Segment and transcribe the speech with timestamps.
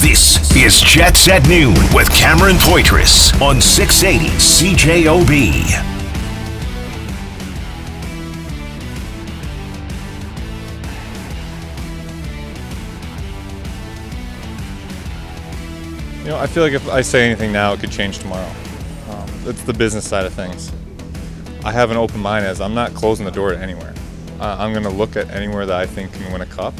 [0.00, 5.30] This is Jets at Noon with Cameron Poitras on 680 CJOB.
[16.20, 18.50] You know, I feel like if I say anything now, it could change tomorrow.
[19.10, 20.72] Um, it's the business side of things.
[21.62, 23.94] I have an open mind as I'm not closing the door to anywhere.
[24.40, 26.72] Uh, I'm going to look at anywhere that I think can win a cup,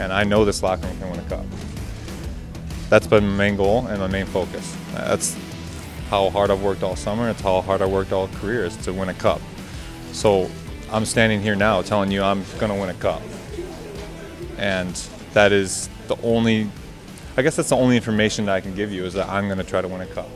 [0.00, 1.44] and I know this locker room can win a cup.
[2.88, 4.76] That's been my main goal and my main focus.
[4.92, 5.36] That's
[6.08, 7.28] how hard I've worked all summer.
[7.28, 9.40] It's how hard I worked all career is to win a cup.
[10.12, 10.50] So
[10.90, 13.22] I'm standing here now telling you I'm going to win a cup,
[14.56, 14.94] and
[15.34, 16.70] that is the only.
[17.36, 19.58] I guess that's the only information that I can give you is that I'm going
[19.58, 20.28] to try to win a cup.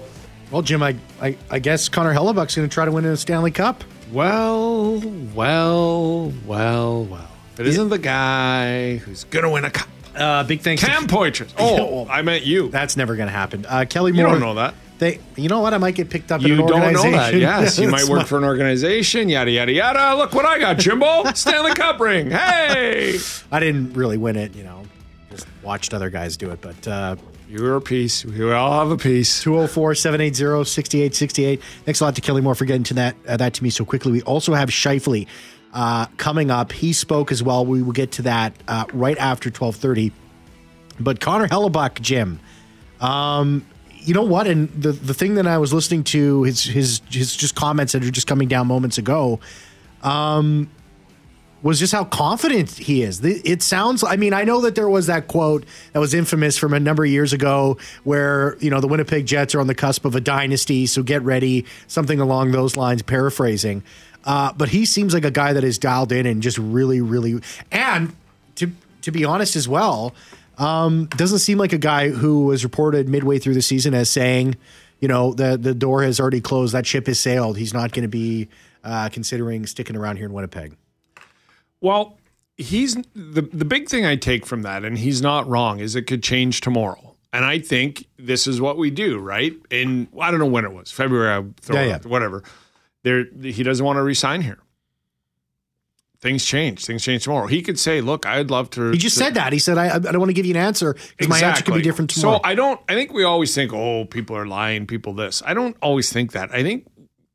[0.52, 3.50] Well, Jim, I, I, I guess Connor Hellebuyck's going to try to win a Stanley
[3.50, 3.82] Cup.
[4.12, 5.00] Well,
[5.34, 7.28] well, well, well.
[7.58, 9.88] It isn't the guy who's gonna win a cup.
[10.14, 10.82] Uh, big thanks.
[10.84, 11.52] Cam to, Poitras.
[11.58, 12.68] Oh, I meant you.
[12.68, 13.64] That's never going to happen.
[13.68, 14.32] Uh, Kelly You Moore.
[14.32, 14.74] don't know that.
[14.98, 15.74] They, you know what?
[15.74, 17.34] I might get picked up You in an don't know that.
[17.34, 19.28] Yes, you might work my- for an organization.
[19.28, 20.16] Yada yada yada.
[20.16, 21.24] Look what I got, Jimbo.
[21.34, 22.30] Stanley Cup ring.
[22.30, 23.18] Hey,
[23.50, 24.84] I didn't really win it, you know.
[25.30, 27.16] Just watched other guys do it, but uh,
[27.48, 28.24] you're a piece.
[28.24, 29.42] We all have a piece.
[29.42, 31.60] 204 780 6868.
[31.84, 33.84] Thanks a lot to Kelly Moore for getting to that uh, that to me so
[33.84, 34.12] quickly.
[34.12, 35.26] We also have Scheifele
[35.72, 36.72] uh, coming up.
[36.72, 37.64] He spoke as well.
[37.64, 40.12] We will get to that uh, right after 1230.
[41.00, 42.38] But Connor Hellebuyck, Jim,
[43.00, 43.64] um,
[43.98, 44.46] you know what?
[44.46, 48.04] And the, the thing that I was listening to, his, his, his just comments that
[48.04, 49.40] are just coming down moments ago,
[50.02, 50.68] um,
[51.62, 53.24] was just how confident he is.
[53.24, 56.74] It sounds, I mean, I know that there was that quote that was infamous from
[56.74, 60.04] a number of years ago where, you know, the Winnipeg Jets are on the cusp
[60.04, 63.84] of a dynasty, so get ready, something along those lines, paraphrasing.
[64.24, 67.40] Uh, but he seems like a guy that is dialed in and just really, really,
[67.70, 68.14] and
[68.56, 68.70] to,
[69.02, 70.14] to be honest as well,
[70.58, 74.56] um, doesn't seem like a guy who was reported midway through the season as saying,
[75.00, 77.56] you know, the, the door has already closed, that ship has sailed.
[77.58, 78.48] He's not going to be
[78.84, 80.76] uh, considering sticking around here in Winnipeg.
[81.80, 82.18] Well,
[82.56, 86.02] he's the the big thing I take from that, and he's not wrong, is it
[86.06, 87.16] could change tomorrow.
[87.32, 89.54] And I think this is what we do, right?
[89.70, 91.94] In I don't know when it was, February, Yeah, it yeah.
[91.96, 92.44] out, whatever.
[93.04, 94.58] There, he doesn't want to resign here.
[96.20, 96.84] Things change.
[96.84, 97.48] Things change tomorrow.
[97.48, 99.52] He could say, "Look, I'd love to." He just to- said that.
[99.52, 101.72] He said, I, I don't want to give you an answer because my answer could
[101.74, 101.82] be Exactly.
[101.82, 102.36] different tomorrow.
[102.38, 102.80] So I don't.
[102.88, 105.42] I think we always think, oh, people are lying, people this.
[105.44, 106.52] I don't always think that.
[106.54, 106.86] I think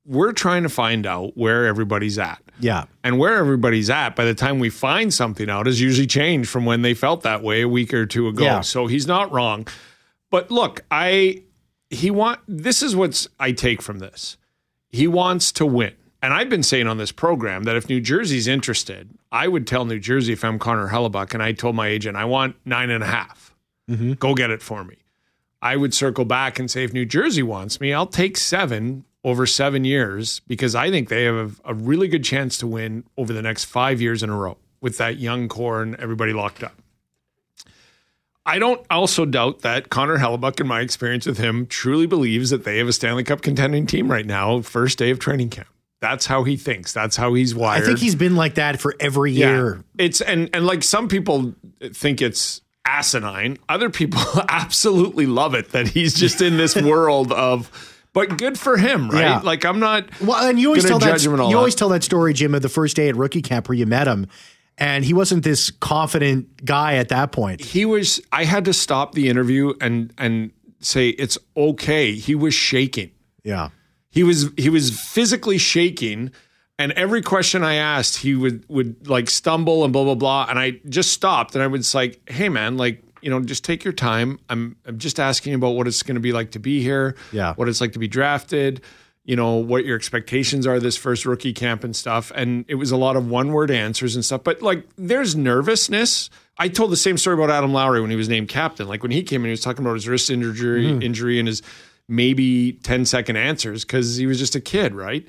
[0.06, 2.42] we're trying to find out where everybody's at.
[2.62, 2.86] yeah.
[3.04, 6.64] And where everybody's at by the time we find something out is usually changed from
[6.64, 8.42] when they felt that way a week or two ago.
[8.46, 8.62] Yeah.
[8.62, 9.68] So he's not wrong.
[10.32, 11.44] But look, I
[11.90, 14.38] he want this is what's I take from this.
[14.98, 15.94] He wants to win.
[16.24, 19.86] And I've been saying on this program that if New Jersey's interested, I would tell
[19.86, 23.04] New Jersey if I'm Connor Hellebuyck and I told my agent I want nine and
[23.04, 23.54] a half.
[23.88, 24.14] Mm-hmm.
[24.14, 24.96] Go get it for me.
[25.62, 29.46] I would circle back and say if New Jersey wants me, I'll take seven over
[29.46, 33.44] seven years because I think they have a really good chance to win over the
[33.44, 36.74] next five years in a row with that young core and everybody locked up.
[38.48, 42.64] I don't also doubt that Connor Hellebuyck, in my experience with him, truly believes that
[42.64, 45.68] they have a Stanley Cup contending team right now, first day of training camp.
[46.00, 46.94] That's how he thinks.
[46.94, 47.84] That's how he's wired.
[47.84, 49.84] I think he's been like that for every year.
[49.98, 53.58] It's and and like some people think it's asinine.
[53.68, 57.70] Other people absolutely love it that he's just in this world of
[58.14, 59.22] but good for him, right?
[59.22, 59.40] Yeah.
[59.40, 61.80] Like I'm not Well, and you always tell that you always that.
[61.80, 64.28] tell that story, Jim, of the first day at rookie camp where you met him,
[64.78, 67.62] and he wasn't this confident guy at that point.
[67.62, 72.14] he was I had to stop the interview and and say it's okay.
[72.14, 73.12] He was shaking.
[73.44, 73.70] Yeah.
[74.10, 76.32] He was he was physically shaking,
[76.80, 80.48] and every question I asked, he would would like stumble and blah blah blah.
[80.50, 83.84] And I just stopped and I was like, "Hey man, like you know, just take
[83.84, 84.40] your time.
[84.50, 87.16] I'm I'm just asking about what it's going to be like to be here.
[87.32, 87.54] Yeah.
[87.56, 88.82] what it's like to be drafted."
[89.28, 92.92] You know what your expectations are this first rookie camp and stuff, and it was
[92.92, 94.44] a lot of one word answers and stuff.
[94.44, 96.32] But like, there's nervousness.
[96.58, 98.88] I told the same story about Adam Lowry when he was named captain.
[98.88, 101.02] Like when he came in, he was talking about his wrist injury, hmm.
[101.04, 101.62] injury, and his
[102.08, 105.28] maybe 10 second answers because he was just a kid, right?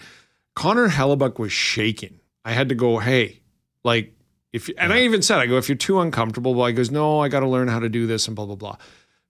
[0.54, 2.20] Connor Hellebuyck was shaking.
[2.44, 3.40] I had to go, hey,
[3.84, 4.14] like,
[4.52, 7.20] if and I even said, I go, if you're too uncomfortable, well, I goes, no,
[7.20, 8.76] I got to learn how to do this and blah blah blah.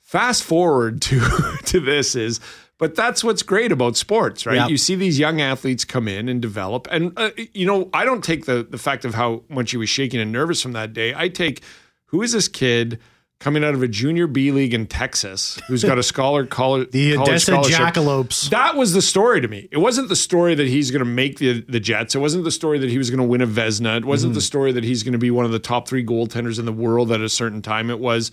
[0.00, 1.21] Fast forward to
[1.64, 2.41] to this is,
[2.79, 4.57] but that's what's great about sports, right?
[4.57, 4.71] Yep.
[4.71, 8.23] You see these young athletes come in and develop, and uh, you know, I don't
[8.25, 11.13] take the the fact of how much he was shaking and nervous from that day.
[11.15, 11.63] I take
[12.07, 12.99] who is this kid
[13.41, 17.15] coming out of a junior B league in Texas who's got a scholar college The
[17.15, 17.79] college Odessa scholarship.
[17.79, 18.51] Jackalopes.
[18.51, 19.69] That was the story to me.
[19.71, 22.15] It wasn't the story that he's going to make the the Jets.
[22.15, 23.97] It wasn't the story that he was going to win a Vezina.
[23.99, 24.35] It wasn't Mm-hmm.
[24.37, 26.73] the story that he's going to be one of the top three goaltenders in the
[26.73, 27.91] world at a certain time.
[27.91, 28.31] It was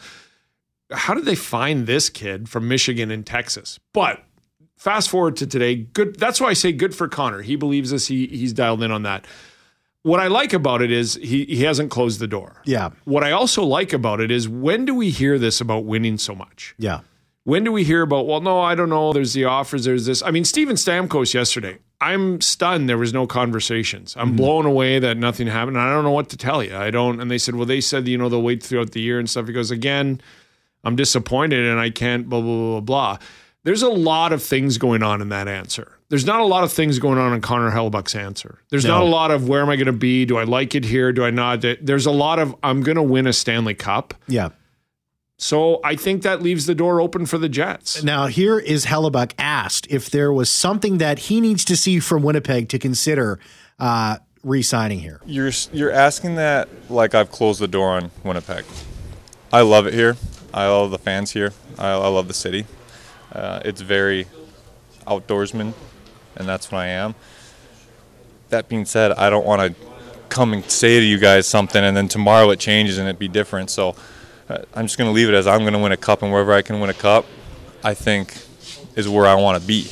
[0.92, 3.80] how did they find this kid from Michigan and Texas?
[3.94, 4.24] But
[4.78, 6.20] fast forward to today, good.
[6.20, 7.42] That's why I say good for Connor.
[7.42, 8.08] He believes us.
[8.08, 9.26] He he's dialed in on that.
[10.04, 12.62] What I like about it is he he hasn't closed the door.
[12.66, 12.92] Yeah.
[13.06, 16.36] What I also like about it is when do we hear this about winning so
[16.36, 16.76] much?
[16.78, 17.02] Yeah.
[17.46, 19.14] When do we hear about, well, no, I don't know.
[19.14, 20.24] There's the offers, there's this.
[20.24, 24.16] I mean, Steven Stamkos yesterday, I'm stunned there was no conversations.
[24.18, 24.38] I'm mm-hmm.
[24.38, 25.78] blown away that nothing happened.
[25.78, 26.76] I don't know what to tell you.
[26.76, 27.22] I don't.
[27.22, 29.46] And they said, well, they said, you know, they'll wait throughout the year and stuff.
[29.46, 30.22] He goes, again,
[30.84, 33.18] I'm disappointed and I can't, blah, blah, blah, blah.
[33.66, 35.98] There's a lot of things going on in that answer.
[36.10, 38.60] There's not a lot of things going on in Connor Hellebuyck's answer.
[38.70, 40.24] There's not a lot of where am I going to be?
[40.24, 41.12] Do I like it here?
[41.12, 41.66] Do I not?
[41.82, 44.14] There's a lot of I'm going to win a Stanley Cup.
[44.28, 44.50] Yeah.
[45.40, 48.04] So I think that leaves the door open for the Jets.
[48.04, 52.22] Now, here is Hellebuyck asked if there was something that he needs to see from
[52.22, 53.40] Winnipeg to consider
[53.80, 55.22] uh, re signing here.
[55.26, 58.64] You're you're asking that like I've closed the door on Winnipeg.
[59.52, 60.18] I love it here.
[60.54, 61.52] I love the fans here.
[61.80, 62.66] I, I love the city.
[63.36, 64.28] Uh, it's very
[65.06, 65.74] outdoorsman,
[66.38, 67.16] and that's what I am.
[68.50, 69.86] That being said, I don't want to
[70.30, 73.28] come and say to you guys something and then tomorrow it changes and it be
[73.28, 73.70] different.
[73.70, 73.96] So
[74.50, 76.32] uh, I'm just going to leave it as I'm going to win a cup, and
[76.32, 77.26] wherever I can win a cup,
[77.84, 78.38] I think
[78.96, 79.90] is where I want to be.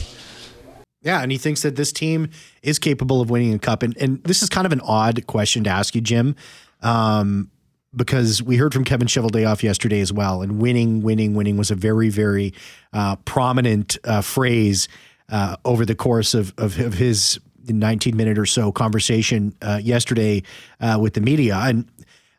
[1.02, 2.30] Yeah, and he thinks that this team
[2.62, 3.84] is capable of winning a cup.
[3.84, 6.36] And, and this is kind of an odd question to ask you, Jim,
[6.82, 7.52] um,
[7.96, 10.42] because we heard from Kevin Cheveldayoff yesterday as well.
[10.42, 12.54] And winning, winning, winning was a very, very
[12.92, 14.88] uh, prominent uh, phrase
[15.30, 20.44] uh, over the course of, of, of his 19 minute or so conversation uh, yesterday
[20.82, 21.56] uh, with the media.
[21.56, 21.88] And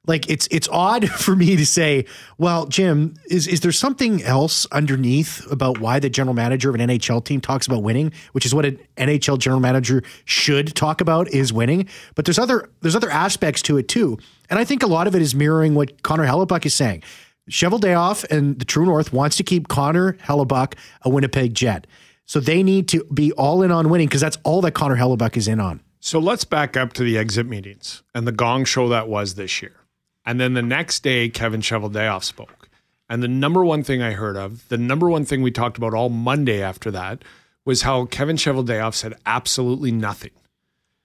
[0.06, 2.04] like it's it's odd for me to say,
[2.38, 6.80] well, Jim, is is there something else underneath about why the general manager of an
[6.88, 11.28] NHL team talks about winning, which is what an NHL general manager should talk about
[11.28, 11.88] is winning.
[12.14, 14.18] But there's other there's other aspects to it too,
[14.50, 17.02] and I think a lot of it is mirroring what Connor Hellebuyck is saying.
[17.50, 21.86] Cheveldayoff and the True North wants to keep Connor Hellebuyck a Winnipeg Jet,
[22.24, 25.36] so they need to be all in on winning because that's all that Connor Hellebuyck
[25.36, 25.80] is in on.
[26.00, 29.62] So let's back up to the exit meetings and the gong show that was this
[29.62, 29.83] year.
[30.26, 32.68] And then the next day, Kevin Cheveldayoff spoke.
[33.08, 35.94] And the number one thing I heard of, the number one thing we talked about
[35.94, 37.22] all Monday after that,
[37.64, 40.30] was how Kevin Cheveldayoff said absolutely nothing.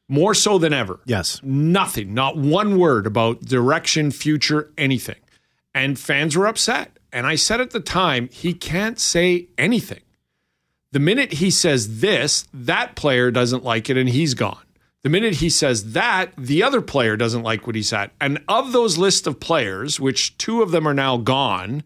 [0.07, 0.99] More so than ever.
[1.05, 1.39] Yes.
[1.43, 5.19] Nothing, not one word about direction, future, anything.
[5.73, 6.97] And fans were upset.
[7.11, 10.01] And I said at the time, he can't say anything.
[10.91, 14.63] The minute he says this, that player doesn't like it and he's gone.
[15.03, 18.11] The minute he says that, the other player doesn't like what he's at.
[18.19, 21.83] And of those list of players, which two of them are now gone,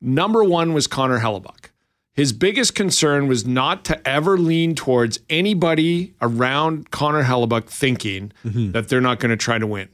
[0.00, 1.70] number one was Connor Hellebuyck.
[2.14, 8.72] His biggest concern was not to ever lean towards anybody around Connor Hellebuyck thinking mm-hmm.
[8.72, 9.88] that they're not going to try to win.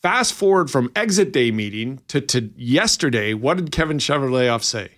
[0.00, 4.90] Fast forward from exit day meeting to, to yesterday, what did Kevin Cheveldayoff say?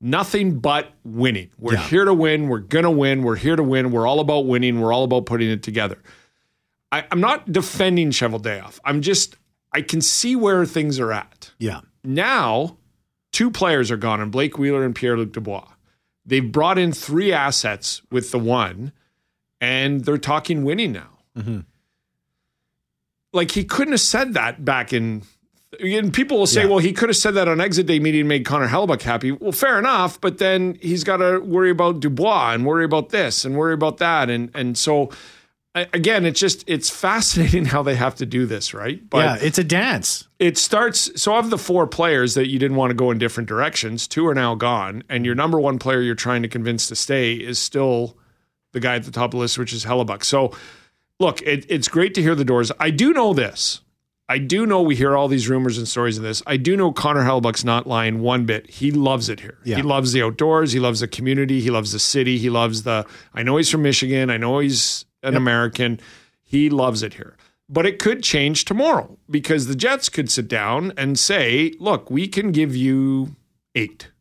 [0.00, 1.50] Nothing but winning.
[1.58, 1.88] We're Yeah.
[1.88, 2.48] here to win.
[2.48, 3.22] We're going to win.
[3.22, 3.90] We're here to win.
[3.90, 4.80] We're all about winning.
[4.80, 5.98] We're all about putting it together.
[6.96, 8.78] I, I'm not defending Cheveldayoff.
[8.84, 9.36] I'm just,
[9.72, 11.50] I can see where things are at.
[11.58, 11.80] Yeah.
[12.02, 12.78] Now,
[13.32, 15.68] two players are gone, and Blake Wheeler and Pierre Luc Dubois.
[16.24, 18.92] They've brought in three assets with the one,
[19.60, 21.10] and they're talking winning now.
[21.36, 21.60] Mm-hmm.
[23.32, 25.22] Like he couldn't have said that back in.
[25.80, 26.68] And people will say, Yeah.
[26.68, 29.32] well, he could have said that on exit day meeting and made Connor Hellebuyck happy.
[29.32, 33.44] Well, fair enough, but then he's got to worry about Dubois and worry about this
[33.44, 35.10] and worry about that, and and so
[35.76, 39.08] again, it's just it's fascinating how they have to do this, right?
[39.08, 40.26] But yeah, it's a dance.
[40.38, 43.48] it starts so of the four players that you didn't want to go in different
[43.48, 46.96] directions two are now gone and your number one player you're trying to convince to
[46.96, 48.16] stay is still
[48.72, 50.22] the guy at the top of the list which is Hellebuyck.
[50.24, 50.52] So
[51.18, 52.70] look it, it's great to hear the doors.
[52.78, 53.80] I do know this.
[54.28, 56.42] I do know we hear all these rumors and stories of this.
[56.48, 58.68] I do know connor Hellebuyck's not lying one bit.
[58.68, 59.58] He loves it here.
[59.64, 59.76] Yeah.
[59.76, 60.72] he loves the outdoors.
[60.72, 61.60] He loves the community.
[61.60, 62.36] He loves the city.
[62.36, 64.28] He loves the i know he's from michigan.
[64.30, 66.00] I know he's an american
[66.46, 67.36] he loves it here.
[67.68, 72.28] But it could change tomorrow because the Jets could sit down and say, look, we
[72.28, 73.34] can give you
[73.74, 74.12] eight.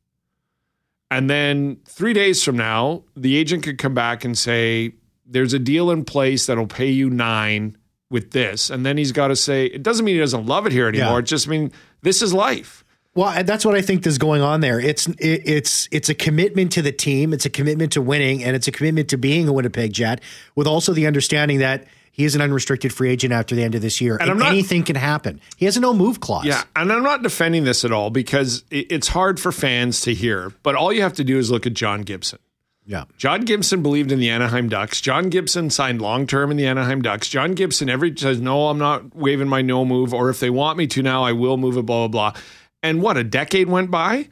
[1.11, 4.93] And then three days from now, the agent could come back and say,
[5.27, 7.77] there's a deal in place that'll pay you nine
[8.09, 8.71] with this.
[8.71, 11.13] And then he's got to say, it doesn't mean he doesn't love it here anymore.
[11.13, 11.19] Yeah.
[11.19, 11.71] It just means
[12.01, 12.83] this is life.
[13.15, 14.79] Well, that's what I think is going on there.
[14.79, 18.55] It's it, it's it's a commitment to the team, it's a commitment to winning, and
[18.55, 20.21] it's a commitment to being a Winnipeg Jet,
[20.55, 23.81] with also the understanding that he is an unrestricted free agent after the end of
[23.81, 25.39] this year, and, I'm not- anything can happen.
[25.57, 26.45] He has a no move clause.
[26.45, 30.13] Yeah, and I'm not defending this at all because it- it's hard for fans to
[30.13, 30.51] hear.
[30.63, 32.39] But all you have to do is look at John Gibson.
[32.85, 34.99] yeah, John Gibson believed in the Anaheim Ducks.
[35.01, 37.27] John Gibson signed long term in the Anaheim Ducks.
[37.29, 40.77] John Gibson every says, "No, I'm not waving my no move," or if they want
[40.77, 41.85] me to now, I will move it.
[41.85, 42.41] Blah blah blah.
[42.85, 44.29] And what a decade went by.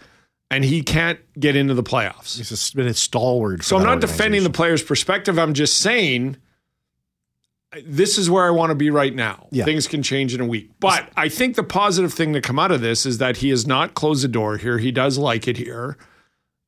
[0.52, 2.38] and he can't get into the playoffs.
[2.38, 3.60] He's just been a stalwart.
[3.60, 5.40] for So I'm not defending the player's perspective.
[5.40, 6.38] I'm just saying
[7.86, 9.48] this is where I want to be right now.
[9.50, 9.66] Yeah.
[9.66, 10.70] Things can change in a week.
[10.80, 13.66] But I think the positive thing to come out of this is that he has
[13.66, 14.78] not closed the door here.
[14.78, 15.98] He does like it here.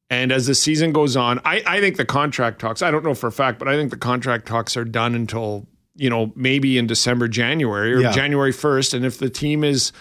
[0.09, 3.13] And as the season goes on, I, I think the contract talks, I don't know
[3.13, 6.77] for a fact, but I think the contract talks are done until, you know, maybe
[6.79, 8.11] in December, January or Yeah.
[8.11, 8.95] January 1st.
[8.95, 9.91] And if the team is,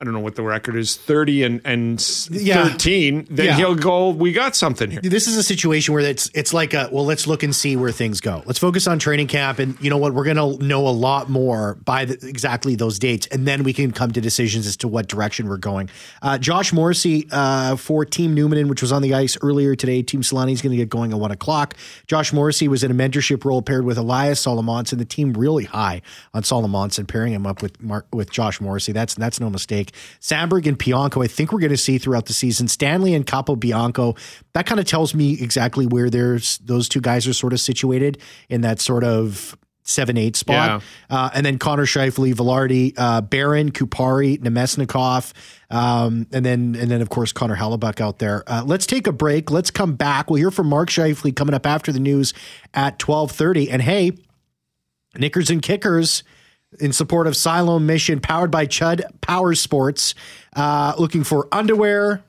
[0.00, 2.68] I don't know what the record is, 30 and, and Yeah.
[2.70, 3.56] 13, then Yeah.
[3.56, 5.00] he'll go, we got something here.
[5.02, 7.92] This is a situation where it's it's like a well, let's look and see where
[7.92, 8.42] things go.
[8.46, 11.28] Let's focus on training camp, and you know what, we're going to know a lot
[11.28, 14.88] more by the, exactly those dates, and then we can come to decisions as to
[14.88, 15.90] what direction we're going.
[16.22, 20.00] Uh, Josh Morrissey uh, for Team Newman, which was on the ice earlier today.
[20.02, 21.74] Team Solani is going to get going at one o'clock.
[22.06, 24.92] Josh Morrissey was in a mentorship role paired with Elias Salomonsson.
[24.92, 26.00] And the team really high
[26.32, 28.92] on Salomonsson, pairing him up with Mark, with Josh Morrissey.
[28.92, 29.89] That's that's no mistake.
[30.20, 32.68] Samberg and Bianco, I think we're going to see throughout the season.
[32.68, 34.18] Stanley and Capobianco.
[34.54, 38.18] That kind of tells me exactly where there's those two guys are sort of situated
[38.48, 40.82] in that sort of seven eight spot.
[41.08, 45.32] Uh, and then Connor Scheifele, Vilardi, uh, Barron, Kupari, Namestnikov,
[45.70, 48.44] um, and then and then of course Connor Hellebuck out there.
[48.46, 49.50] Uh, let's take a break.
[49.50, 50.30] Let's come back.
[50.30, 52.32] We'll hear from Mark Scheifele coming up after the news
[52.74, 53.70] at twelve thirty.
[53.70, 54.12] And hey,
[55.16, 56.22] Knickers and Kickers
[56.78, 60.14] in support of Siloam Mission, powered by Chud Power Sports,
[60.54, 62.22] uh, looking for underwear,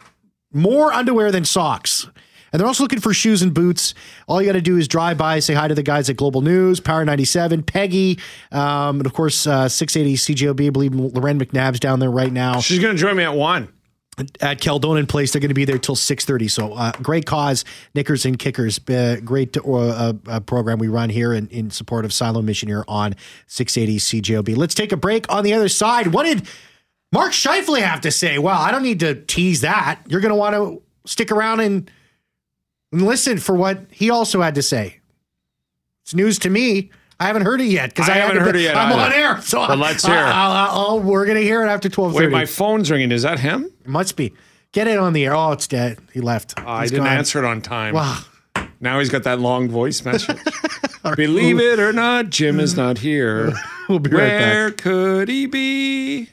[0.51, 2.07] more underwear than socks.
[2.51, 3.93] And they're also looking for shoes and boots.
[4.27, 6.41] All you got to do is drive by, say hi to the guys at Global
[6.41, 8.19] News, Power 97, Peggy,
[8.51, 10.67] um, and of course, uh, 680 CJOB.
[10.67, 13.71] I believe Loren McNabb's down there right now She's going to join me at one.
[14.41, 15.31] At Kildonan Place.
[15.31, 16.49] They're going to be there till six thirty.
[16.49, 17.63] So uh, great cause,
[17.95, 18.77] Knickers and Kickers.
[18.87, 22.67] Uh, great uh, uh, uh, program we run here in, in support of Siloam Mission
[22.67, 23.15] here on
[23.47, 24.55] six eighty CJOB.
[24.57, 25.31] Let's take a break.
[25.33, 26.45] On the other side, what did
[27.13, 28.37] Mark Scheifele have to say?
[28.37, 30.01] Well, I don't need to tease that.
[30.07, 31.89] You're going to want to stick around and,
[32.91, 34.99] and listen for what he also had to say.
[36.03, 36.91] It's news to me.
[37.17, 39.01] I haven't heard it yet because I I, haven't heard it yet I'm either.
[39.03, 40.19] on air, so Well, let's hear it.
[40.19, 43.11] I, we're going to hear it after twelve Wait, my phone's ringing.
[43.13, 43.70] Is that him?
[43.85, 44.33] Must be.
[44.71, 45.35] Get it on the air.
[45.35, 45.99] Oh, it's dead.
[46.13, 46.53] He left.
[46.57, 47.17] Oh, I He's didn't gone.
[47.17, 47.93] answer it on time.
[47.93, 48.19] Wow.
[48.79, 50.37] Now he's got that long voice message.
[51.15, 53.51] Believe it or not, Jim is not here.
[53.89, 56.29] We'll be right Where could he be?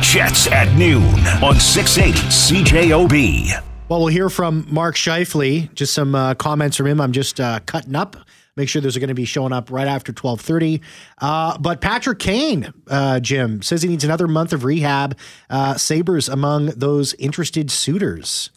[0.00, 1.02] Jets at noon
[1.42, 3.50] on 680 CJOB.
[3.88, 5.72] Well, we'll hear from Mark Scheifele.
[5.74, 7.00] Just some uh, comments from him.
[7.00, 8.16] I'm just uh, cutting up.
[8.58, 10.80] Make sure those are going to be showing up right after 12:30.
[11.18, 15.16] Uh, but Patrick Kane, uh, Jim says he needs another month of rehab.
[15.48, 18.50] Uh, Sabres among those interested suitors.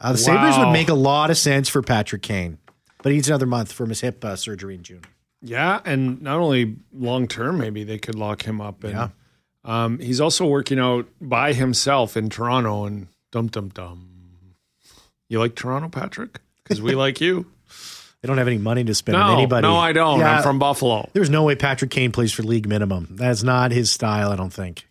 [0.00, 2.58] Uh, the Sabres would make a lot of sense for Patrick Kane,
[3.02, 5.00] but he needs another month from his hip uh, surgery in June.
[5.40, 8.84] Yeah, and not only long term, maybe they could lock him up.
[8.84, 9.08] And Yeah.
[9.64, 12.84] um, he's also working out by himself in Toronto.
[12.84, 14.04] And dum dum dum.
[15.28, 16.40] You like Toronto, Patrick?
[16.62, 17.46] Because we like you.
[18.22, 19.62] They don't have any money to spend on No, anybody.
[19.66, 20.18] no, I don't.
[20.20, 20.36] Yeah.
[20.38, 21.08] I'm from Buffalo.
[21.12, 23.06] There's no way Patrick Kane plays for league minimum.
[23.12, 24.86] That's not his style, I don't think.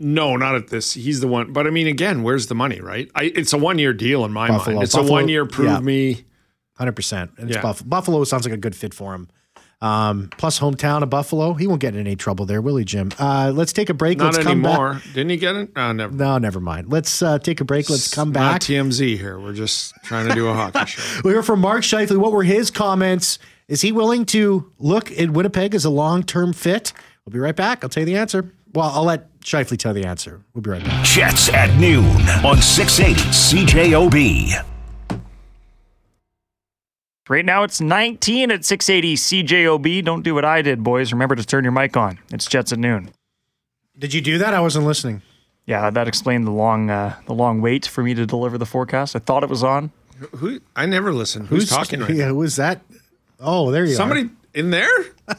[0.00, 0.92] No, not at this.
[0.94, 1.52] He's the one.
[1.52, 3.08] But I mean, again, where's the money, right?
[3.14, 4.76] I, it's a one year deal in my Buffalo.
[4.76, 4.84] mind.
[4.84, 5.80] It's Buffalo- a one year prove yeah.
[5.80, 6.24] me.
[6.80, 7.38] 100%.
[7.38, 7.62] And it's Yeah.
[7.62, 7.88] Buffalo.
[7.88, 9.28] Buffalo sounds like a good fit for him.
[9.80, 11.54] Um, plus, hometown of Buffalo.
[11.54, 13.10] He won't get in any trouble there, will he, Jim?
[13.18, 14.18] Uh, let's take a break.
[14.18, 14.72] Not let's come back.
[14.72, 15.02] anymore.
[15.14, 15.70] Didn't he get it?
[15.76, 16.12] Uh, never.
[16.12, 16.90] No, never mind.
[16.90, 17.88] Let's uh, take a break.
[17.88, 18.60] Let's come Not back.
[18.62, 19.38] TMZ here.
[19.38, 21.20] We're just trying to do a hockey show.
[21.24, 22.16] we hear from Mark Scheifele.
[22.16, 23.38] What were his comments?
[23.68, 26.92] Is he willing to look at Winnipeg as a long term fit?
[27.24, 27.84] We'll be right back.
[27.84, 28.52] I'll tell you the answer.
[28.72, 30.42] Well, I'll let Scheifele tell the answer.
[30.54, 31.04] We'll be right back.
[31.04, 32.04] Jets at noon
[32.44, 34.64] on 680 CJOB.
[37.28, 40.04] Right now it's 19 at 680 CJOB.
[40.04, 41.12] Don't do what I did, boys.
[41.12, 42.18] Remember to turn your mic on.
[42.32, 43.10] It's Jets at noon.
[43.98, 44.54] Did you do that?
[44.54, 45.22] I wasn't listening.
[45.66, 49.14] Yeah, that explained the long uh, the long wait for me to deliver the forecast.
[49.14, 49.92] I thought it was on.
[50.36, 50.60] Who?
[50.74, 51.46] I never listen.
[51.46, 52.28] Who's, talking right Yeah, now?
[52.30, 52.80] who was that?
[53.38, 53.96] Oh, there you are.
[53.96, 54.88] Somebody in there?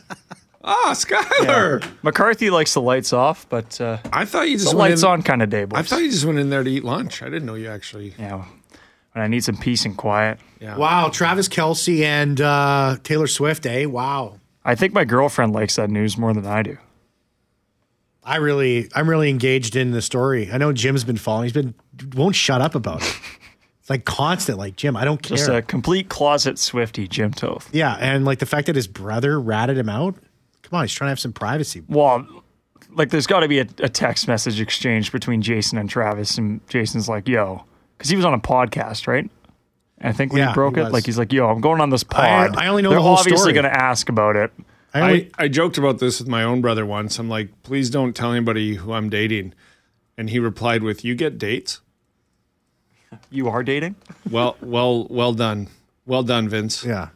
[0.62, 1.82] Ah, Skyler.
[2.04, 5.10] McCarthy likes the lights off, but uh, I thought you just a went lights in,
[5.10, 5.80] on kind of day, boys.
[5.80, 7.24] I thought you just went in there to eat lunch.
[7.24, 8.14] I didn't know you actually.
[8.20, 8.44] yeah,
[9.14, 10.40] when I need some peace and quiet.
[10.60, 10.78] Yeah.
[10.78, 13.86] Wow, Travis Kelce and uh, Taylor Swift, eh?
[13.86, 14.40] Wow.
[14.64, 16.78] I think my girlfriend likes that news more than I do.
[18.24, 20.52] I really, I'm really engaged in the story.
[20.52, 21.46] I know Jim's been following.
[21.46, 21.74] He's been
[22.16, 23.16] won't shut up about it.
[23.80, 24.58] It's like constant.
[24.60, 25.38] Like Jim, I don't care.
[25.38, 27.70] Just a complete closet Swifty, Jim Toth.
[27.74, 30.16] yeah, and like the fact that his brother ratted him out.
[30.62, 31.82] Come on, he's trying to have some privacy.
[31.88, 32.28] Well,
[32.92, 36.60] like there's got to be a, a text message exchange between Jason and Travis, and
[36.70, 37.64] Jason's like, "Yo,"
[38.00, 39.30] because he was on a podcast, right?
[40.00, 40.94] And I think when Yeah, he broke he it, was.
[40.94, 43.18] like he's like, "Yo, I'm going on this pod." I only know They're the whole
[43.18, 44.52] obviously going to ask about it.
[44.94, 47.20] I only, I, I joked about this with my own brother once.
[47.20, 49.54] I'm like, please don't tell anybody who I'm dating.
[50.18, 51.82] And he replied with, You get dates?
[53.30, 53.96] You are dating?
[54.30, 55.68] Well, well, well done,
[56.06, 56.84] well done, Vince.
[56.86, 57.10] Yeah.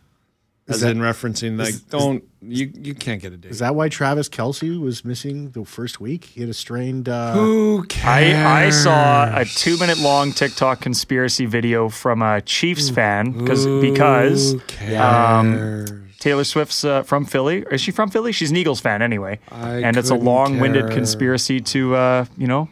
[0.67, 2.71] As that- in referencing, like, don't you?
[2.73, 3.51] You can't get a date.
[3.51, 6.23] Is that why Travis Kelce was missing the first week?
[6.23, 7.09] He had a strained.
[7.09, 8.33] Uh, Who cares?
[8.37, 13.65] I, I saw a two minute long TikTok conspiracy video from a Chiefs fan because
[13.65, 14.53] because
[14.89, 17.65] um, Taylor Swift's uh, from Philly.
[17.69, 18.31] Is she from Philly?
[18.31, 19.39] She's an Eagles fan anyway.
[19.51, 22.69] I and it's a long winded conspiracy to uh, you know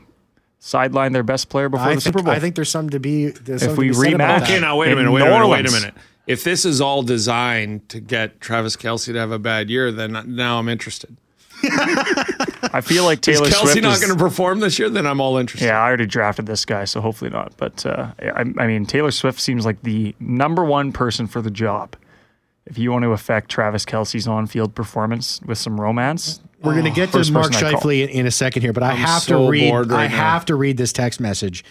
[0.59, 2.33] sideline their best player before I the think, Super Bowl.
[2.33, 3.27] I think there's some to be.
[3.31, 5.11] There's something we to be said rematch- Okay, now wait a minute.
[5.11, 5.47] Wait a minute.
[5.49, 5.93] Wait a minute.
[6.31, 10.23] If this is all designed to get Travis Kelce to have a bad year, then
[10.35, 11.17] now I'm interested.
[11.63, 14.89] I feel like Is Taylor Kelce Swift not is- going to perform this year?
[14.89, 15.65] Then I'm all interested.
[15.67, 17.55] Yeah, I already drafted this guy, so hopefully not.
[17.57, 21.51] But uh, I, I mean, Taylor Swift seems like the number one person for the
[21.51, 21.95] job.
[22.65, 26.91] If you want to affect Travis Kelce's on-field performance with some romance, We're going to
[26.91, 29.23] get to First Mark person Scheifele in, in a second here, but I I'm have
[29.23, 29.71] so to read.
[29.73, 30.15] right I now.
[30.15, 31.63] have to read this text message.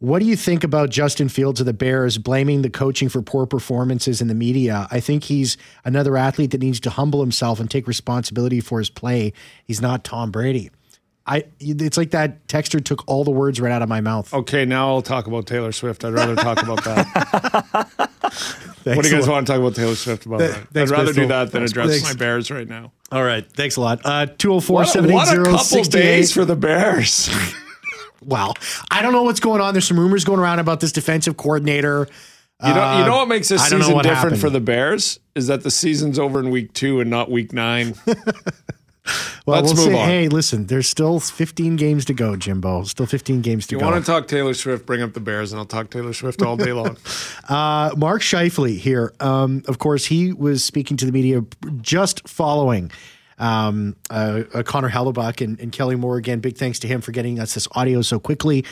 [0.00, 3.46] What do you think about Justin Fields of the Bears blaming the coaching for poor
[3.46, 4.86] performances in the media?
[4.92, 8.90] I think he's another athlete that needs to humble himself and take responsibility for his
[8.90, 9.32] play.
[9.64, 10.70] He's not Tom Brady.
[11.26, 11.44] I.
[11.60, 14.32] It's like that texter took all the words right out of my mouth.
[14.32, 16.04] Okay, now I'll talk about Taylor Swift.
[16.04, 17.88] I'd rather talk about that.
[18.84, 20.38] what do you guys want to talk about Taylor Swift about?
[20.38, 20.82] Th- that?
[20.84, 22.04] I'd rather do that than address Thanks.
[22.04, 22.92] my Bears right now.
[23.12, 24.00] All right, thanks a lot.
[24.06, 26.00] Uh, 204 What, a- what a 780 couple 68.
[26.00, 27.28] days for the Bears.
[28.24, 28.54] Well,
[28.90, 29.74] I don't know what's going on.
[29.74, 32.08] There's some rumors going around about this defensive coordinator.
[32.60, 34.40] You know, you know what makes this season different happened.
[34.40, 37.94] for the Bears is that the season's over in week two and not week nine.
[39.46, 40.08] Well, Let's we'll move say, on.
[40.08, 42.84] hey, listen, there's still 15 games to go, Jimbo.
[42.84, 43.86] Still 15 games to you go.
[43.86, 44.84] You want to talk Taylor Swift?
[44.84, 46.96] Bring up the Bears, and I'll talk Taylor Swift all day long.
[47.48, 49.14] Uh, Mark Scheifele here.
[49.20, 51.42] Um, of course, he was speaking to the media
[51.80, 52.90] just following
[53.38, 56.16] um, uh, uh, Connor Hellebuck and, and Kelly Moore.
[56.16, 58.64] Again, big thanks to him for getting us this audio so quickly.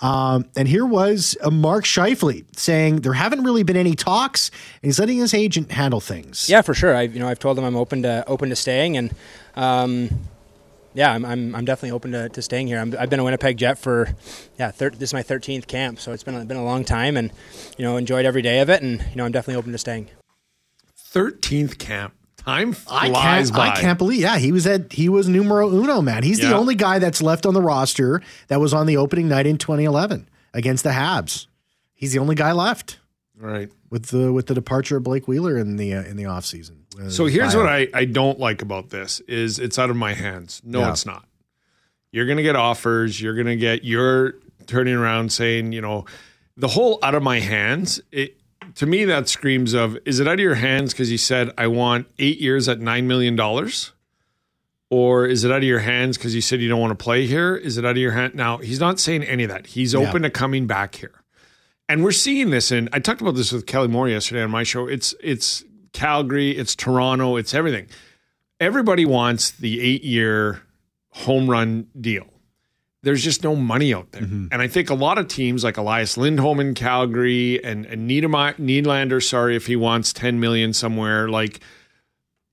[0.00, 4.50] Um, and here was uh, Mark Scheifele saying there haven't really been any talks,
[4.82, 6.48] and he's letting his agent handle things.
[6.48, 6.94] Yeah, for sure.
[6.94, 9.14] I you know I've told them I'm open to open to staying, and
[9.56, 10.08] um,
[10.94, 12.78] yeah, I'm, I'm I'm definitely open to, to staying here.
[12.78, 14.14] I'm, I've been a Winnipeg Jet for
[14.58, 17.18] yeah, thir- this is my 13th camp, so it's been a, been a long time,
[17.18, 17.30] and
[17.76, 20.08] you know enjoyed every day of it, and you know I'm definitely open to staying.
[20.96, 22.14] Thirteenth camp.
[22.44, 23.68] Time I flies can't, by.
[23.68, 24.20] I can't believe.
[24.20, 26.22] Yeah, he was at he was numero uno, man.
[26.22, 29.46] He's the only guy that's left on the roster that was on the opening night
[29.46, 31.46] in 2011 against the Habs.
[31.94, 32.98] He's the only guy left
[33.38, 33.70] Right.
[33.90, 36.76] with the with the departure of Blake Wheeler in the uh, in the offseason.
[36.98, 37.56] Uh, So here's buyout.
[37.56, 40.62] what I, I don't like about this is it's out of my hands.
[40.64, 40.90] No, Yeah.
[40.90, 41.26] it's not.
[42.12, 43.20] You're gonna get offers.
[43.20, 44.34] You're gonna get you're
[44.66, 46.06] turning around saying, you know,
[46.56, 48.39] the whole out of my hands, it
[48.80, 51.66] to me that screams of is it out of your hands because you said I
[51.66, 53.92] want eight years at nine million dollars?
[54.88, 57.26] Or is it out of your hands because you said you don't want to play
[57.26, 57.54] here?
[57.54, 58.34] Is it out of your hand?
[58.34, 59.66] Now, he's not saying any of that.
[59.66, 61.12] He's open to coming back here.
[61.90, 64.62] And we're seeing this in I talked about this with Kelly Moore yesterday on my
[64.62, 64.86] show.
[64.86, 65.62] It's it's
[65.92, 67.86] Calgary, it's Toronto, it's everything.
[68.60, 70.62] Everybody wants the 8-year
[71.10, 72.28] home run deal.
[73.02, 74.22] There's just no money out there.
[74.22, 74.48] Mm-hmm.
[74.52, 79.22] And I think a lot of teams like Elias Lindholm in Calgary and, and Niederlander,
[79.26, 81.60] sorry, if he wants 10 million somewhere, like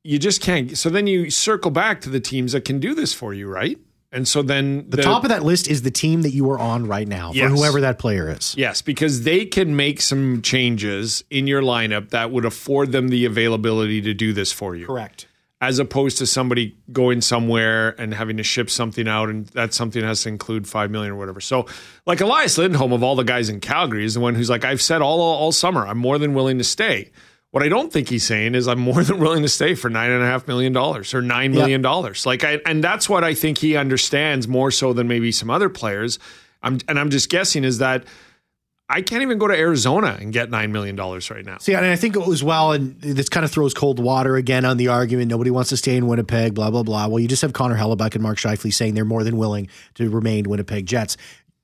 [0.03, 0.77] you just can't.
[0.77, 3.77] So then you circle back to the teams that can do this for you, right?
[4.11, 6.87] And so then the, top of that list is the team that you are on
[6.87, 8.55] right now for whoever that player is.
[8.57, 13.25] Yes, because they can make some changes in your lineup that would afford them the
[13.25, 14.85] availability to do this for you.
[14.85, 15.27] Correct.
[15.59, 20.03] As opposed to somebody going somewhere and having to ship something out, and that something
[20.03, 21.41] has to include five million or whatever.
[21.41, 21.65] So,
[22.05, 24.83] like Elias Lindholm of all the guys in Calgary is the one who's like, I've
[24.83, 27.09] said all all summer, I'm more than willing to stay.
[27.51, 30.11] What I don't think he's saying is I'm more than willing to stay for nine
[30.11, 32.25] and a half million dollars or nine million dollars.
[32.25, 35.69] Like I, and that's what I think he understands more so than maybe some other
[35.69, 36.19] players.
[36.61, 38.03] I'm and I'm just guessing is that
[38.89, 41.57] I can't even go to Arizona and get nine million dollars right now.
[41.57, 44.77] See, and I think as well, and this kind of throws cold water again on
[44.77, 45.29] the argument.
[45.29, 47.07] Nobody wants to stay in Winnipeg, blah blah blah.
[47.07, 50.09] Well, you just have Connor Hellebuyck and Mark Scheifele saying they're more than willing to
[50.09, 51.17] remain Winnipeg Jets,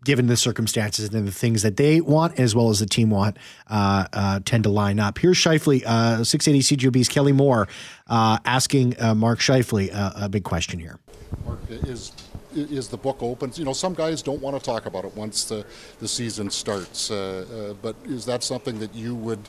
[0.03, 3.37] given the circumstances and the things that they want as well as the team want,
[3.69, 5.17] uh, uh, tend to line up.
[5.17, 7.69] Here's Scheifele, uh, six eighty CJOB's Kelly Moore,
[8.07, 10.99] uh, asking uh, Mark Scheifele uh, a big question here.
[11.45, 12.11] Mark, is
[12.55, 13.51] is the book open?
[13.55, 15.65] You know, some guys don't want to talk about it once the,
[15.99, 17.11] the season starts.
[17.11, 19.39] Uh, uh, but is that something that you would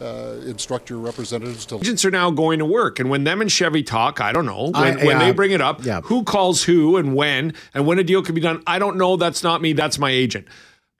[0.00, 1.76] uh, instruct your representatives to?
[1.76, 4.70] Agents are now going to work, and when them and Chevy talk, I don't know
[4.70, 5.18] when, I- when yeah.
[5.18, 6.00] they bring it up, Yeah.
[6.02, 8.62] who calls who and when, and when a deal can be done.
[8.66, 9.16] I don't know.
[9.16, 9.72] That's not me.
[9.72, 10.46] That's my agent.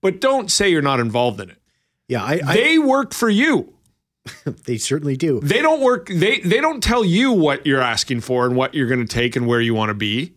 [0.01, 1.59] But don't say you're not involved in it.
[2.09, 3.73] Yeah, I, I, They work for you.
[4.45, 5.41] they certainly do.
[5.41, 6.09] They don't work.
[6.09, 9.35] They they don't tell you what you're asking for and what you're going to take
[9.35, 10.35] and where you want to be.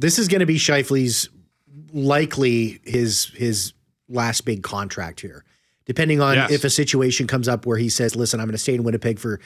[0.00, 1.28] This is going to be Scheifele's
[1.92, 3.72] likely his his
[4.08, 5.44] last big contract here
[5.86, 6.50] depending on Yes.
[6.50, 9.18] if a situation comes up where he says, "Listen, I'm going to stay in Winnipeg
[9.18, 9.40] for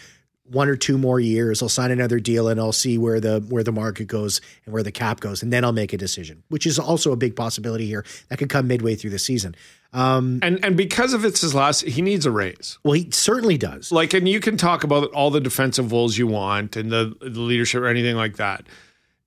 [0.45, 1.63] one or two more years.
[1.63, 4.83] I'll sign another deal and I'll see where the where the market goes and where
[4.83, 7.87] the cap goes, and then I'll make a decision." Which is also a big possibility
[7.87, 8.05] here.
[8.29, 9.55] That could come midway through the season.
[9.93, 12.79] Um, and and because of it's his last, he needs a raise.
[12.85, 13.93] Well, he certainly does.
[13.93, 17.41] Like, and you can talk about all the defensive roles you want and the, the
[17.41, 18.67] leadership or anything like that.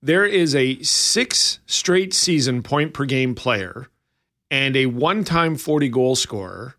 [0.04, 3.88] There is a six straight season point per game player
[4.50, 6.76] and a one time 40 goal scorer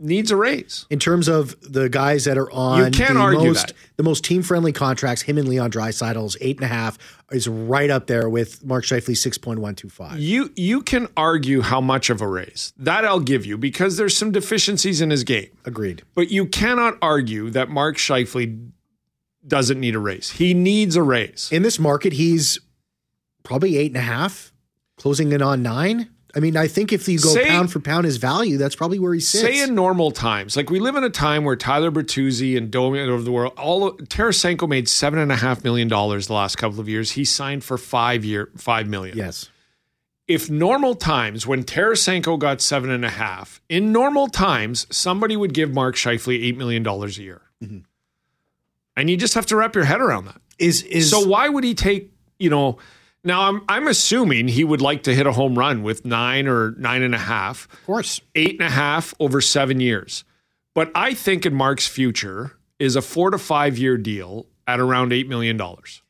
[0.00, 0.86] needs a raise.
[0.90, 3.76] in terms of the guys that are on You can't the argue most that.
[3.96, 6.98] the most team friendly contracts, him and Leon Draisaitl's eight and a half
[7.30, 10.18] is right up there with Mark Scheifele's six point one two five.
[10.18, 12.74] You you can argue how much of a raise.
[12.76, 15.56] That I'll give you because there's some deficiencies in his game.
[15.64, 16.02] Agreed.
[16.14, 18.72] But you cannot argue that Mark Scheifele
[19.46, 20.30] doesn't need a raise.
[20.30, 21.48] He needs a raise.
[21.52, 22.58] In this market, he's
[23.42, 24.52] probably eight and a half,
[24.96, 26.10] closing in on nine.
[26.36, 28.98] I mean, I think if you go Say- pound for pound his value, that's probably
[28.98, 29.42] where he sits.
[29.44, 32.98] Say in normal times, like we live in a time where Tyler Bertuzzi and Domi
[33.00, 36.80] over the world, all Tarasenko made seven and a half million dollars the last couple
[36.80, 37.12] of years.
[37.12, 39.16] He signed for five year five million.
[39.16, 39.48] yes.
[40.26, 45.52] If normal times when Tarasenko got seven and a half, in normal times somebody would
[45.52, 47.78] give Mark Scheifele eight million dollars a year, Mm-hmm.
[48.96, 50.40] And you just have to wrap your head around that.
[50.58, 52.78] Is is So why would he take, you know,
[53.24, 56.72] now I'm I'm assuming he would like to hit a home run with nine or
[56.72, 60.24] nine and a half, of course eight and a half over seven years.
[60.74, 65.12] But I think in Mark's future is a four to five year deal at around
[65.12, 66.02] eight million dollars.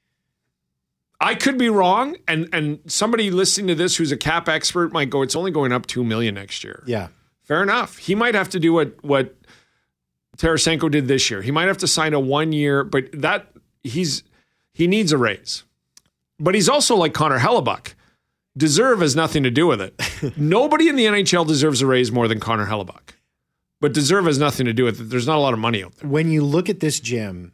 [1.21, 5.09] I could be wrong, and and somebody listening to this who's a cap expert might
[5.09, 6.83] go, it's only going up two million next year.
[6.87, 7.09] yeah.
[7.45, 7.99] Fair enough.
[7.99, 9.37] He might have to do what what
[10.37, 11.43] Tarasenko did this year.
[11.43, 13.47] He might have to sign a one year, but that
[13.83, 14.23] he's
[14.73, 15.65] he needs a raise.
[16.39, 17.95] But he's also like Connor Hellebuyck.
[18.57, 20.01] Deserve has nothing to do with it.
[20.37, 23.15] Nobody in the NHL deserves a raise more than Connor Hellebuyck.
[23.81, 25.05] But deserve has nothing to do with it.
[25.05, 26.09] There's not a lot of money out there.
[26.09, 27.53] When you look at this gym,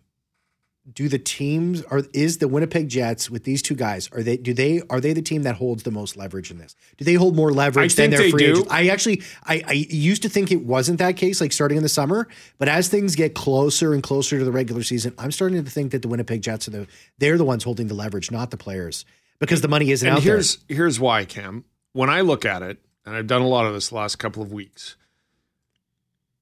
[0.91, 4.55] do the teams are is the Winnipeg Jets with these two guys are they do
[4.55, 6.75] they are they the team that holds the most leverage in this?
[6.97, 8.71] Do they hold more leverage I than their free agents?
[8.71, 11.89] I actually I, I used to think it wasn't that case like starting in the
[11.89, 15.71] summer, but as things get closer and closer to the regular season, I'm starting to
[15.71, 16.87] think that the Winnipeg Jets are the
[17.19, 19.05] they're the ones holding the leverage, not the players,
[19.39, 21.65] because the money isn't And out here's here's why, Cam.
[21.93, 24.43] When I look at it, and I've done a lot of this the last couple
[24.43, 24.97] of weeks,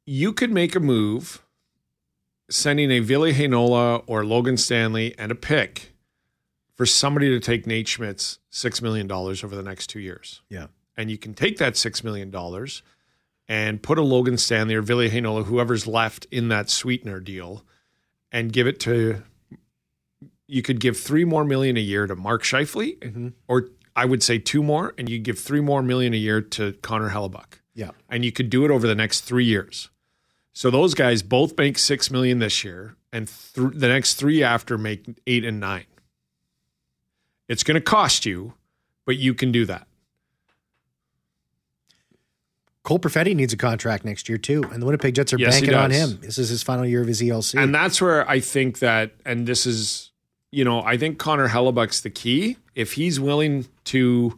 [0.06, 1.42] you could make a move
[2.50, 5.92] sending a Ville Heinola or Logan Stanley and a pick
[6.74, 10.42] for somebody to take Nate Schmidt's $6 million over the next two years.
[10.48, 10.68] Yeah.
[10.96, 12.32] And you can take that $6 million
[13.48, 17.64] and put a Logan Stanley or Ville Heinola, whoever's left in that sweetener deal,
[18.30, 19.22] and give it to.
[20.46, 23.28] You could give three more million a year to Mark Scheifele, mm-hmm.
[23.48, 26.72] or I would say two more, and you give three more million a year to
[26.82, 27.90] Connor Hellebuyck, Yeah.
[28.08, 29.90] and you could do it over the next three years.
[30.58, 34.76] So those guys both make six million this year, and th- the next three after
[34.76, 35.84] make eight and nine.
[37.48, 38.54] It's going to cost you,
[39.06, 39.86] but you can do that.
[42.82, 45.74] Cole Perfetti needs a contract next year too, and the Winnipeg Jets are Yes, banking
[45.74, 46.18] on him.
[46.22, 47.54] This is his final year of his ELC.
[47.54, 50.10] And that's where I think that, and this is,
[50.50, 52.56] you know, I think Connor Hellebuyck's the key.
[52.74, 54.36] If he's willing to,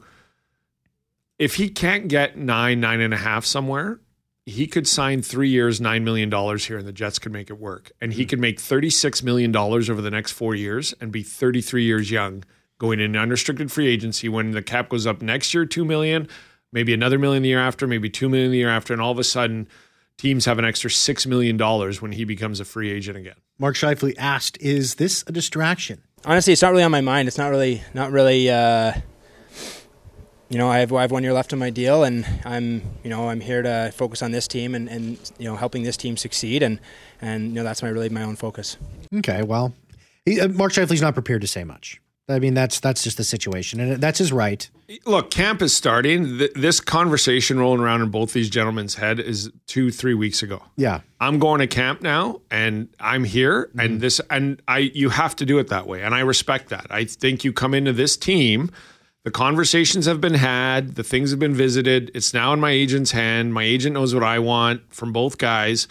[1.39, 4.01] if he can't get nine, nine and a half somewhere,
[4.51, 7.93] he could sign three years, $9 million here, and the Jets could make it work.
[8.01, 12.11] And he could make $36 million over the next four years and be 33 years
[12.11, 12.45] young
[12.79, 16.29] going in unrestricted free agency when the cap goes up next year, 2 million,
[16.73, 18.93] maybe another million the year after, maybe 2 million the year after.
[18.93, 19.69] And all of a sudden,
[20.17, 21.59] teams have an extra $6 million
[22.01, 23.37] when he becomes a free agent again.
[23.59, 27.29] Mark Scheifele asked, "Is this a distraction?" honestly, it's not really on my mind.
[27.29, 28.51] It's not really, not really.
[28.51, 28.93] Uh,
[30.51, 33.09] you know, I have I have one year left on my deal, and I'm you
[33.09, 36.17] know I'm here to focus on this team and, and you know helping this team
[36.17, 36.81] succeed, and
[37.23, 38.77] and you know that's my really my own focus.
[39.15, 39.73] Okay, well,
[40.27, 42.01] he, uh, Mark Scheifele's not prepared to say much.
[42.29, 44.69] I mean, that's that's just the situation, and that's his right.
[45.07, 46.39] Look, camp is starting.
[46.39, 50.63] Th- this conversation rolling around in both these gentlemen's head is two, three weeks ago.
[50.77, 55.37] Yeah, I'm going to camp now and I'm here and this and I you have
[55.37, 56.87] to do it that way and I respect that.
[56.91, 58.73] I think you come into this team
[59.25, 62.11] the conversations have been had, the things have been visited.
[62.15, 63.53] It's now in my agent's hand.
[63.53, 65.89] My agent knows what I want from both guys.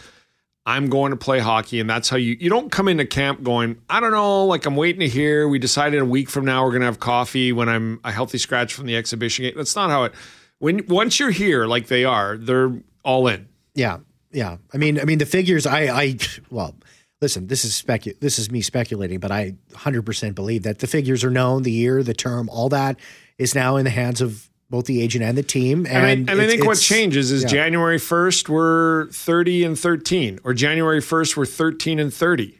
[0.65, 3.81] I'm going to play hockey and that's how you you don't come into camp going,
[3.89, 5.47] I don't know, like I'm waiting to hear.
[5.47, 8.37] We decided a week from now we're going to have coffee when I'm a healthy
[8.37, 9.53] scratch from the exhibition game.
[9.55, 10.13] That's not how it
[10.59, 12.71] when once you're here like they are, they're
[13.03, 13.47] all in.
[13.73, 13.99] yeah,
[14.31, 14.57] yeah.
[14.73, 15.65] I mean, I mean, the figures.
[15.65, 16.17] I, I,
[16.51, 16.75] well,
[17.21, 17.47] listen.
[17.47, 21.23] This is specu- This is me speculating, but I 100 percent believe that the figures
[21.23, 21.63] are known.
[21.63, 22.97] The year, the term, all that
[23.37, 25.87] is now in the hands of both the agent and the team.
[25.87, 27.49] And, I, and I think what changes is yeah.
[27.49, 32.58] January 1st, we're 30 and 13, or January 1st, we're 13 and 30.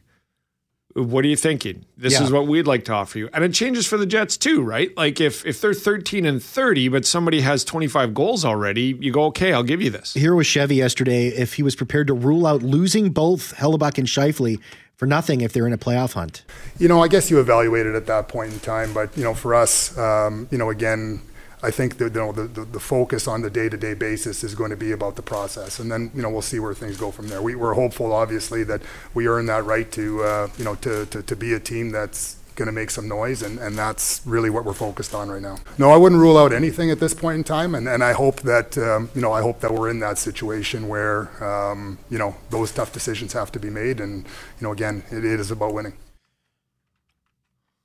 [0.99, 1.85] What are you thinking?
[1.97, 2.23] This Yeah.
[2.23, 3.29] is what we'd like to offer you.
[3.33, 4.95] And it changes for the Jets too, right?
[4.97, 9.23] Like if, if they're 13 and 30, but somebody has 25 goals already, you go,
[9.25, 10.13] okay, I'll give you this.
[10.13, 14.07] Here was Chevy yesterday if he was prepared to rule out losing both Hellebuyck and
[14.07, 14.59] Scheifele
[14.97, 16.43] for nothing if they're in a playoff hunt.
[16.77, 19.33] You know, I guess you evaluate it at that point in time, but you know,
[19.33, 21.21] for us, um, you know, again,
[21.61, 24.43] I think that you know, the, the the focus on the day to day basis
[24.43, 26.97] is going to be about the process, and then you know we'll see where things
[26.97, 27.41] go from there.
[27.41, 28.81] We, we're hopeful, obviously, that
[29.13, 32.37] we earn that right to uh, you know to, to to be a team that's
[32.55, 35.57] going to make some noise, and, and that's really what we're focused on right now.
[35.77, 38.41] No, I wouldn't rule out anything at this point in time, and, and I hope
[38.41, 42.35] that um, you know I hope that we're in that situation where um, you know
[42.51, 45.73] those tough decisions have to be made, and you know again, it, it is about
[45.73, 45.93] winning.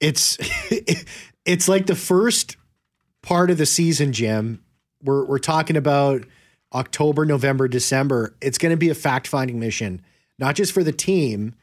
[0.00, 0.38] It's
[1.44, 2.56] it's like the first
[3.24, 4.62] part of the season, Jim.
[5.02, 6.24] We're we're talking about
[6.72, 8.34] October, November, December.
[8.40, 10.02] It's going to be a fact finding mission,
[10.38, 11.54] not just for the team,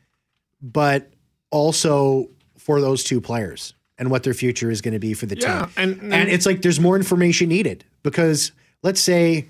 [0.62, 1.12] but
[1.52, 5.38] also for those two players and what their future is going to be for the
[5.38, 6.00] Yeah, team.
[6.02, 8.52] and- and it's like there's more information needed because
[8.84, 9.48] let's say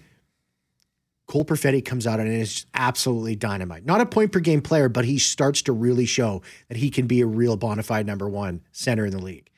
[1.27, 3.85] Cole Perfetti comes out and is absolutely dynamite.
[3.85, 7.07] Not a point per game player, but he starts to really show that he can
[7.07, 9.49] be a real bona fide number one center in the league.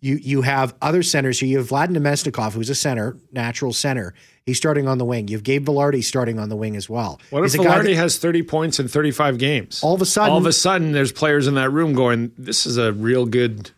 [0.00, 1.48] You you have other centers here.
[1.48, 4.14] You have Vlad Namestnikov, who's a center, natural center.
[4.46, 5.28] He's starting on the wing.
[5.28, 7.20] You have Gabe Vilardi starting on the wing as well.
[7.30, 9.80] What He's if Vilardi that- has 30 points in 35 games?
[9.82, 12.64] All of a sudden- all of a sudden, there's players in that room going, "This
[12.66, 13.70] is a real good."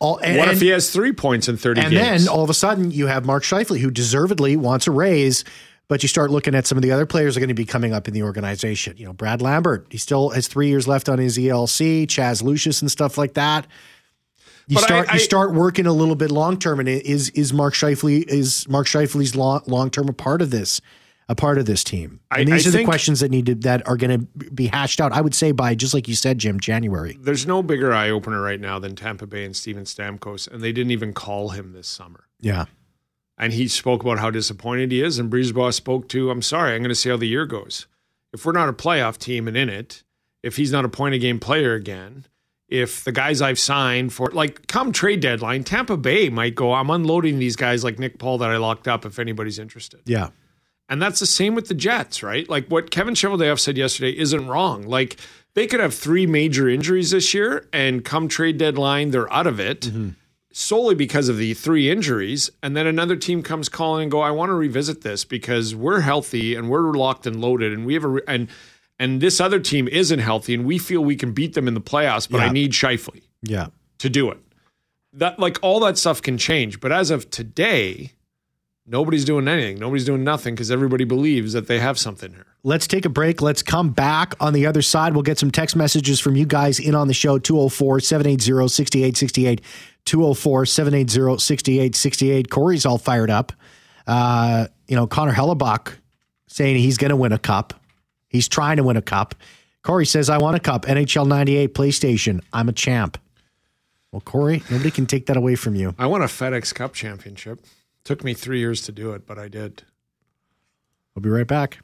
[0.00, 2.24] all, and, what if he has three points in 30 And games?
[2.26, 5.44] then all of a sudden, you have Mark Scheifele, who deservedly wants a raise.
[5.86, 7.66] But you start looking at some of the other players that are going to be
[7.66, 8.94] coming up in the organization.
[8.96, 12.80] You know, Brad Lambert, he still has three years left on his ELC, Chaz Lucius
[12.80, 13.66] and stuff like that.
[14.66, 17.52] You But start I- you start working a little bit long term, and is is
[17.52, 20.80] Mark Scheifele is Mark Scheifele's long long term a part of this,
[21.28, 22.20] a part of this team?
[22.30, 24.66] I- And these I are the questions that need to that are going to be
[24.68, 25.12] hashed out.
[25.12, 27.18] I would say by just like you said, Jim, January.
[27.20, 30.72] There's no bigger eye opener right now than Tampa Bay and Steven Stamkos, and they
[30.72, 32.24] didn't even call him this summer.
[32.40, 32.64] Yeah,
[33.36, 36.80] And he spoke about how disappointed he is, and Brisebois spoke to, I'm sorry, I'm
[36.82, 37.86] going to see how the year goes.
[38.32, 40.04] If we're not a playoff team and in it,
[40.42, 42.26] if he's not a point a game player again,
[42.74, 46.90] if the guys I've signed for, like, come trade deadline, Tampa Bay might go, I'm
[46.90, 50.00] unloading these guys like Nick Paul that I locked up if anybody's interested.
[50.04, 50.30] yeah.
[50.86, 52.46] And that's the same with the Jets, right?
[52.46, 54.82] Like what Kevin Cheveldayoff said yesterday isn't wrong.
[54.82, 55.16] Like
[55.54, 59.58] they could have three major injuries this year, and come trade deadline, they're out of
[59.58, 60.10] it mm-hmm.
[60.52, 62.50] solely because of the three injuries.
[62.62, 66.00] And then another team comes calling and go, I want to revisit this because we're
[66.00, 68.48] healthy and we're locked and loaded, and we have a re- and
[68.98, 71.80] and this other team isn't healthy, and we feel we can beat them in the
[71.80, 73.66] playoffs, but I need Scheifele Yeah.
[73.98, 74.38] to do it.
[75.12, 78.12] That like all that stuff can change, but as of today,
[78.86, 79.78] nobody's doing anything.
[79.78, 82.46] Nobody's doing nothing because everybody believes that they have something here.
[82.64, 83.42] Let's take a break.
[83.42, 85.12] Let's come back on the other side.
[85.14, 89.60] We'll get some text messages from you guys in on the show 204 780 6868.
[90.06, 92.50] 204 780 6868.
[92.50, 93.52] Corey's all fired up.
[94.06, 95.92] Uh, you know, Connor Hellebuyck
[96.48, 97.74] saying he's going to win a cup.
[98.34, 99.36] He's trying to win a cup.
[99.84, 100.86] Corey says, I want a cup.
[100.86, 102.42] NHL 98 PlayStation.
[102.52, 103.16] I'm a champ.
[104.10, 105.94] Well, Corey, nobody can take that away from you.
[106.00, 107.64] I won a FedEx Cup championship.
[108.02, 109.84] Took me three years to do it, but I did.
[111.16, 111.78] I'll be right back.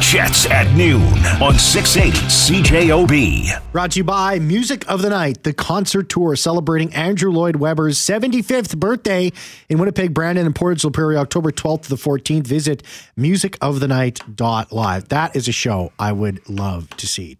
[0.00, 1.02] Jets at noon
[1.42, 3.72] on 680 CJOB.
[3.72, 7.98] Brought to you by Music of the Night, the concert tour celebrating Andrew Lloyd Webber's
[7.98, 9.32] 75th birthday
[9.68, 12.46] in Winnipeg, Brandon, and Portage La Prairie, October 12th to the 14th.
[12.46, 12.82] Visit
[13.18, 15.08] musicofthenight.live.
[15.08, 17.38] That is a show I would love to see.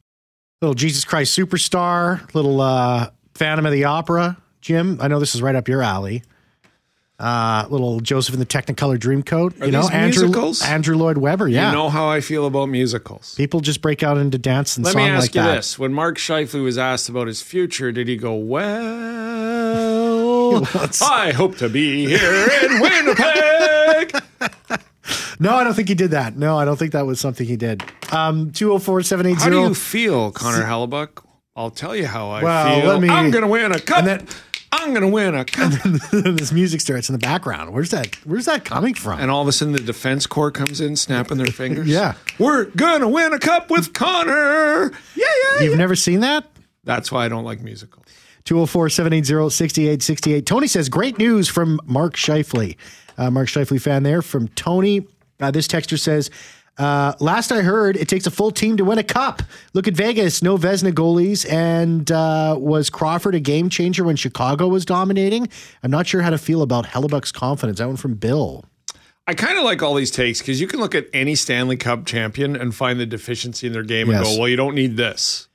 [0.60, 4.36] Little Jesus Christ Superstar, little uh, Phantom of the Opera.
[4.60, 6.22] Jim, I know this is right up your alley.
[7.18, 9.62] Uh, little Joseph in the Technicolor Dreamcoat.
[9.62, 10.62] Are you know, Andrew, musicals?
[10.62, 11.46] Andrew Lloyd Webber.
[11.46, 11.68] Yeah.
[11.70, 13.36] You know how I feel about musicals.
[13.36, 15.54] People just break out into dance and Let song me ask like you that.
[15.56, 15.78] this.
[15.78, 19.84] When Mark Scheifele was asked about his future, did he go, Well,
[21.02, 24.20] I hope to be here in Winnipeg?
[25.40, 26.36] No, I don't think he did that.
[26.38, 27.82] No, I don't think that was something he did.
[28.12, 29.02] Um, 204
[29.34, 31.22] How do you feel, Connor Hellebuyck?
[31.56, 33.00] I'll tell you how I Well, feel.
[33.00, 34.22] me- I'm going to win a cup.
[34.76, 35.72] I'm going to win a cup.
[36.12, 37.72] this music starts in the background.
[37.72, 38.16] Where's that?
[38.24, 39.20] Where's that coming from?
[39.20, 41.86] And all of a sudden, the defense corps comes in, snapping their fingers.
[41.86, 42.14] Yeah.
[42.38, 44.90] We're going to win a cup with Connor.
[45.14, 45.60] Yeah, yeah.
[45.62, 46.44] You've never seen that?
[46.82, 48.04] That's why I don't like musicals.
[48.44, 50.44] 204 780 6868.
[50.46, 52.76] Tony says, Great news from Mark Scheifele.
[53.16, 55.06] Uh, Mark Scheifele fan there from Tony.
[55.40, 56.30] Uh, this texter says,
[56.76, 59.42] Uh, last I heard, it takes a full team to win a cup.
[59.74, 64.66] Look at Vegas, no Vezina goalies, and uh, was Crawford a game changer when Chicago
[64.66, 65.48] was dominating?
[65.82, 67.78] I'm not sure how to feel about Hellebuyck's confidence.
[67.78, 68.64] That one from Bill.
[69.26, 72.04] I kind of like all these takes because you can look at any Stanley Cup
[72.04, 75.48] champion and find the deficiency in their game and go, well, you don't need this.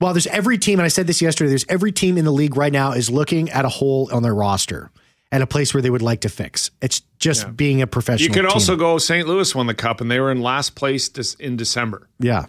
[0.00, 1.48] Well, there's every team, and I said this yesterday.
[1.48, 4.34] There's every team in the league right now is looking at a hole on their
[4.34, 4.90] roster
[5.32, 6.70] and a place where they would like to fix.
[6.80, 8.28] It's just being a professional.
[8.28, 8.52] You could team.
[8.52, 9.26] also go St.
[9.26, 12.08] Louis won the cup and they were in last place in December.
[12.20, 12.46] yeah,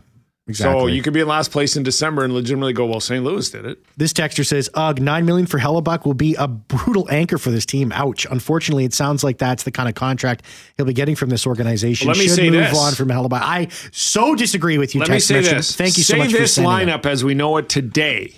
[0.47, 0.81] exactly.
[0.81, 3.23] So you could be in last place in December and legitimately go, well, St.
[3.23, 3.83] Louis did it.
[3.97, 7.65] This texter says, "Ugh, nine million for Hellebuyck will be a brutal anchor for this
[7.65, 7.91] team.
[7.93, 8.27] Ouch.
[8.29, 10.43] Unfortunately, it sounds like that's the kind of contract
[10.77, 12.07] he'll be getting from this organization.
[12.07, 12.77] Well, let me Should say move this.
[12.77, 13.41] on from Hellebuyck.
[13.41, 15.01] I so disagree with you.
[15.01, 15.51] Let me say message.
[15.53, 15.75] this.
[15.75, 16.91] Thank you so say much for this sending it.
[16.91, 18.33] lineup as we know it today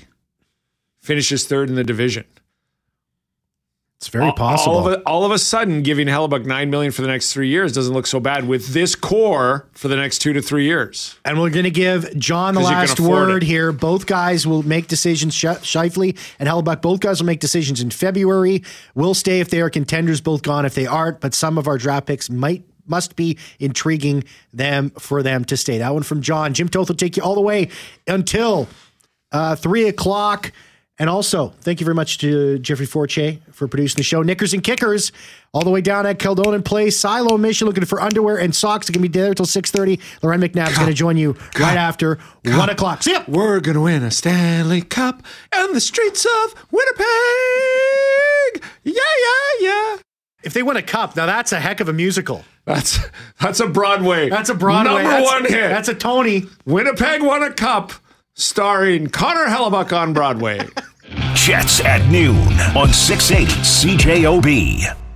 [1.02, 2.24] finishes third in the division.
[4.00, 4.76] It's very All- possible.
[4.78, 7.50] All of, a, all of a sudden, giving Hellebuyck nine million for the next three
[7.50, 11.20] years doesn't look so bad with this core for the next two to three years.
[11.26, 13.74] And we're going to give John the last word here.
[13.74, 15.34] Both guys will make decisions.
[15.36, 18.64] Sh- Scheifele and Hellebuyck, both guys will make decisions in February.
[18.96, 20.22] We'll stay if they are contenders.
[20.22, 21.20] Both gone if they aren't.
[21.20, 25.78] But some of our draft picks might must be intriguing them for them to stay.
[25.80, 26.54] That one from John.
[26.54, 27.68] Jim Toth will take you all the way
[28.08, 28.70] until
[29.34, 30.54] uh, three o'clock.
[31.00, 34.22] And also, thank you very much to Jeffrey Forche for producing the show.
[34.22, 35.14] Knickers and Kickers,
[35.54, 37.00] all the way down at Kildonan Place.
[37.00, 38.90] Siloam Mission looking for underwear and socks.
[38.90, 40.00] It can be there till 6.30.
[40.22, 43.04] Loren McNabb's going to join you right after 1 o'clock.
[43.04, 43.24] See ya!
[43.30, 45.24] We're gonna win a Stanley Cup
[45.56, 47.06] on the streets of Winnipeg.
[48.84, 49.98] Yeah, yeah, yeah.
[50.44, 52.44] If they win a cup, now that's a heck of a musical.
[52.66, 53.00] That's
[53.40, 54.30] that's a Broadway.
[54.30, 55.04] That's a Broadway.
[55.04, 55.70] number that's, one hit.
[55.70, 56.46] That's a Tony.
[56.66, 57.94] Winnipeg won a cup,
[58.34, 60.68] starring Connor Hellebuyck on Broadway.
[61.34, 62.38] Jets at noon
[62.76, 65.09] on 680 CJOB.